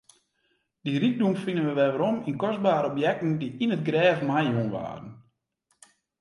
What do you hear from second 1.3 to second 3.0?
fine wy werom yn kostbere